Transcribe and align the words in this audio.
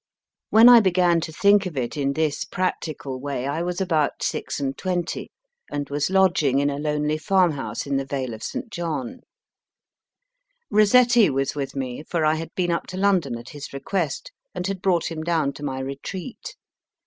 When 0.49 0.67
I 0.67 0.79
began 0.79 1.21
to 1.21 1.31
think 1.31 1.67
of 1.67 1.77
it 1.77 1.95
in 1.95 2.13
this 2.13 2.43
practical 2.43 3.19
way 3.19 3.45
I 3.45 3.61
was 3.61 3.79
about 3.79 4.23
six 4.23 4.59
and 4.59 4.75
twenty, 4.75 5.29
and 5.71 5.91
was 5.91 6.09
lodging 6.09 6.57
in 6.57 6.71
a 6.71 6.79
lonely 6.79 7.19
farmhouse 7.19 7.85
in 7.85 7.97
the 7.97 8.05
Vale 8.05 8.33
of 8.33 8.41
St. 8.41 8.71
John. 8.71 8.97
HALL 9.19 9.21
CAINE 10.75 10.79
63 10.79 10.79
Rossetti 10.79 11.29
was 11.29 11.53
with 11.53 11.75
me, 11.75 12.01
for 12.01 12.25
I 12.25 12.33
had 12.33 12.49
been 12.55 12.71
up 12.71 12.87
to 12.87 12.97
London 12.97 13.37
at 13.37 13.49
his 13.49 13.71
request, 13.71 14.31
and 14.55 14.65
had 14.65 14.81
brought 14.81 15.11
him 15.11 15.21
down 15.21 15.53
to 15.53 15.63
my 15.63 15.79
retreat. 15.79 16.55